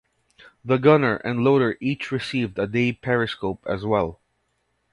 The 0.65 0.77
gunner 0.77 1.17
and 1.17 1.43
loader 1.43 1.77
each 1.79 2.11
received 2.11 2.57
a 2.57 2.65
day 2.65 2.91
periscope 2.91 3.63
as 3.67 3.85
well. 3.85 4.19